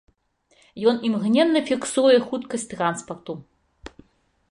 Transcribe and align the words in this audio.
Ён 0.91 0.95
імгненна 1.09 1.63
фіксуе 1.69 2.17
хуткасць 2.31 2.69
транспарту. 2.75 3.33